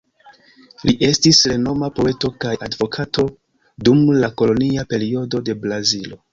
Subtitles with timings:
[0.89, 3.27] Li estis renoma poeto kaj advokato
[3.91, 6.23] dum la kolonia periodo de Brazilo.